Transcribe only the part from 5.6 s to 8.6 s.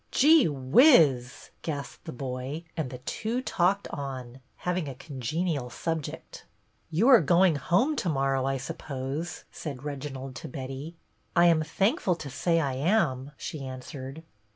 subject. "You are going home to morrow, I